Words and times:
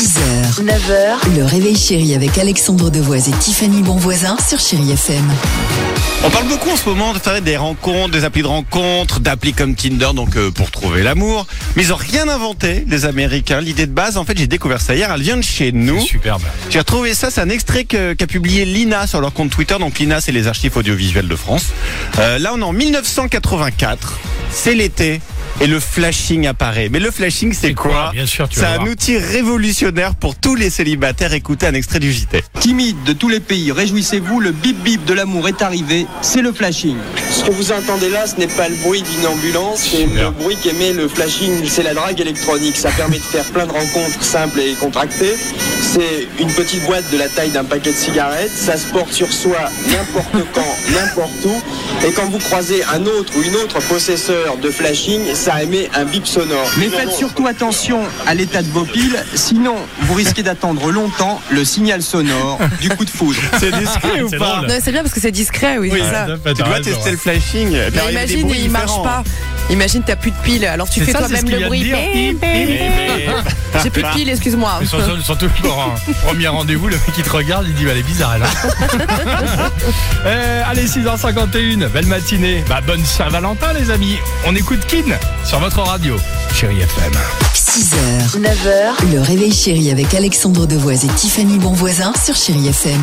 6h, 0.00 0.62
9h, 0.64 1.36
le 1.36 1.44
réveil 1.44 1.76
chéri 1.76 2.14
avec 2.14 2.38
Alexandre 2.38 2.88
Devoise 2.88 3.28
et 3.28 3.32
Tiffany 3.32 3.82
Bonvoisin 3.82 4.34
sur 4.48 4.58
Chéri 4.58 4.92
FM. 4.92 5.22
On 6.24 6.30
parle 6.30 6.46
beaucoup 6.48 6.70
en 6.70 6.76
ce 6.76 6.88
moment 6.88 7.12
de 7.12 7.18
faire 7.18 7.42
des 7.42 7.58
rencontres, 7.58 8.08
des 8.10 8.24
applis 8.24 8.40
de 8.40 8.46
rencontres, 8.46 9.20
d'applis 9.20 9.52
comme 9.52 9.74
Tinder, 9.74 10.08
donc 10.14 10.36
euh, 10.36 10.50
pour 10.50 10.70
trouver 10.70 11.02
l'amour. 11.02 11.46
Mais 11.76 11.82
ils 11.82 11.92
ont 11.92 11.96
rien 11.96 12.26
inventé, 12.30 12.82
les 12.88 13.04
Américains. 13.04 13.60
L'idée 13.60 13.84
de 13.86 13.92
base, 13.92 14.16
en 14.16 14.24
fait, 14.24 14.38
j'ai 14.38 14.46
découvert 14.46 14.80
ça 14.80 14.94
hier, 14.94 15.12
elle 15.12 15.20
vient 15.20 15.36
de 15.36 15.42
chez 15.42 15.70
nous. 15.70 16.00
Superbe. 16.00 16.42
J'ai 16.70 16.78
retrouvé 16.78 17.12
ça, 17.12 17.30
c'est 17.30 17.42
un 17.42 17.50
extrait 17.50 17.84
que- 17.84 18.14
qu'a 18.14 18.26
publié 18.26 18.64
Lina 18.64 19.06
sur 19.06 19.20
leur 19.20 19.34
compte 19.34 19.50
Twitter. 19.50 19.76
Donc 19.78 19.98
Lina, 19.98 20.22
c'est 20.22 20.32
les 20.32 20.46
archives 20.46 20.74
audiovisuelles 20.78 21.28
de 21.28 21.36
France. 21.36 21.66
Euh, 22.18 22.38
là, 22.38 22.52
on 22.54 22.60
est 22.60 22.64
en 22.64 22.72
1984. 22.72 24.18
C'est 24.50 24.74
l'été. 24.74 25.20
Et 25.62 25.66
le 25.66 25.78
flashing 25.78 26.46
apparaît. 26.46 26.88
Mais 26.90 27.00
le 27.00 27.10
flashing, 27.10 27.52
c'est 27.52 27.74
quoi 27.74 27.90
quoi 27.90 28.10
Bien 28.14 28.24
sûr, 28.24 28.48
tu 28.48 28.58
C'est 28.58 28.64
un 28.64 28.76
voir. 28.76 28.88
outil 28.88 29.18
révolutionnaire 29.18 30.14
pour 30.14 30.34
tous 30.36 30.54
les 30.54 30.70
célibataires. 30.70 31.34
Écoutez 31.34 31.66
un 31.66 31.74
extrait 31.74 31.98
du 31.98 32.10
JT. 32.12 32.42
Timide 32.60 32.96
de 33.04 33.12
tous 33.12 33.28
les 33.28 33.40
pays, 33.40 33.70
réjouissez-vous, 33.70 34.40
le 34.40 34.52
bip 34.52 34.82
bip 34.82 35.04
de 35.04 35.12
l'amour 35.12 35.48
est 35.48 35.60
arrivé, 35.60 36.06
c'est 36.22 36.40
le 36.40 36.52
flashing. 36.52 36.96
Ce 37.30 37.44
que 37.44 37.50
vous 37.50 37.72
entendez 37.72 38.08
là, 38.08 38.26
ce 38.26 38.36
n'est 38.36 38.46
pas 38.46 38.68
le 38.70 38.76
bruit 38.76 39.02
d'une 39.02 39.26
ambulance, 39.26 39.80
c'est 39.90 40.06
le 40.06 40.30
bruit 40.30 40.56
qu'émet 40.62 40.92
le 40.94 41.08
flashing, 41.08 41.66
c'est 41.68 41.82
la 41.82 41.92
drague 41.94 42.20
électronique. 42.20 42.76
Ça 42.76 42.90
permet 42.90 43.18
de 43.18 43.22
faire 43.22 43.44
plein 43.46 43.66
de 43.66 43.72
rencontres 43.72 44.22
simples 44.22 44.60
et 44.60 44.72
contractées. 44.74 45.34
C'est 45.92 46.28
une 46.38 46.52
petite 46.52 46.84
boîte 46.86 47.10
de 47.12 47.18
la 47.18 47.28
taille 47.28 47.50
d'un 47.50 47.64
paquet 47.64 47.90
de 47.90 47.96
cigarettes. 47.96 48.52
Ça 48.54 48.76
se 48.76 48.86
porte 48.86 49.12
sur 49.12 49.32
soi 49.32 49.58
n'importe 49.88 50.46
quand, 50.54 50.76
n'importe 50.92 51.44
où. 51.44 52.06
Et 52.06 52.12
quand 52.12 52.26
vous 52.30 52.38
croisez 52.38 52.84
un 52.84 53.04
autre 53.06 53.32
ou 53.36 53.42
une 53.42 53.56
autre 53.56 53.80
possesseur 53.88 54.56
de 54.58 54.70
flashing, 54.70 55.34
ça 55.34 55.62
émet 55.64 55.90
un 55.94 56.04
bip 56.04 56.28
sonore. 56.28 56.70
Mais 56.78 56.88
faites 56.88 57.10
surtout 57.10 57.48
attention 57.48 58.02
à 58.28 58.34
l'état 58.34 58.62
de 58.62 58.68
vos 58.68 58.84
piles, 58.84 59.18
sinon 59.34 59.74
vous 60.02 60.14
risquez 60.14 60.44
d'attendre 60.44 60.92
longtemps 60.92 61.40
le 61.50 61.64
signal 61.64 62.02
sonore 62.02 62.60
du 62.80 62.88
coup 62.90 63.04
de 63.04 63.10
foudre. 63.10 63.40
C'est 63.58 63.72
discret 63.76 64.22
ou 64.22 64.30
pas. 64.30 64.62
Non, 64.68 64.74
c'est 64.80 64.92
bien 64.92 65.02
parce 65.02 65.12
que 65.14 65.20
c'est 65.20 65.32
discret, 65.32 65.78
oui, 65.78 65.92
c'est 65.92 66.10
ça. 66.10 66.26
Tu 66.54 66.62
dois 66.62 66.80
tester 66.80 67.10
le 67.10 67.16
flashing. 67.16 67.70
Mais 67.70 68.12
imagine, 68.12 68.48
il 68.48 68.70
marche 68.70 68.86
différents. 68.86 69.02
pas. 69.02 69.24
Imagine, 69.68 70.02
t'as 70.04 70.16
plus 70.16 70.30
de 70.30 70.36
piles. 70.42 70.64
Alors 70.66 70.88
tu 70.88 71.00
fais 71.04 71.12
toi-même 71.12 71.48
le 71.48 71.66
bruit. 71.66 71.92
J'ai 73.82 73.90
plus 73.90 74.02
de 74.02 74.08
piles, 74.08 74.28
excuse-moi. 74.28 74.80
Surtout, 75.24 75.48
pour 75.62 75.80
un 75.80 75.94
premier 76.26 76.48
rendez-vous, 76.48 76.88
le 76.88 76.96
mec 76.96 77.12
qui 77.14 77.22
te 77.22 77.30
regarde, 77.30 77.66
il 77.68 77.74
dit 77.74 77.84
bah, 77.84 77.92
elle 77.92 77.98
est 77.98 78.02
bizarre 78.02 78.34
elle. 78.36 78.42
hein. 78.42 79.70
Euh, 80.26 80.62
allez, 80.66 80.86
6h51, 80.86 81.88
belle 81.88 82.06
matinée. 82.06 82.62
Bah, 82.68 82.80
bonne 82.86 83.04
Saint-Valentin 83.04 83.72
les 83.72 83.90
amis. 83.90 84.16
On 84.46 84.54
écoute 84.54 84.80
Kin 84.86 85.02
sur 85.44 85.58
votre 85.60 85.80
radio, 85.80 86.16
chérie 86.54 86.80
FM. 86.80 87.12
6h, 87.54 88.38
9h, 88.40 89.12
le 89.14 89.20
réveil 89.20 89.52
chéri 89.52 89.90
avec 89.90 90.12
Alexandre 90.14 90.66
Devoise 90.66 91.04
et 91.04 91.08
Tiffany 91.08 91.58
Bonvoisin 91.58 92.12
sur 92.22 92.34
Chéri 92.36 92.68
FM. 92.68 93.00